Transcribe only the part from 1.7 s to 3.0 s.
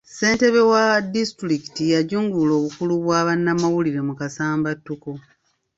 yajungulula obukulu